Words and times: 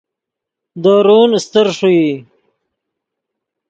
دورون 0.83 1.29
استر 1.37 1.67
ݰوئی 1.77 2.09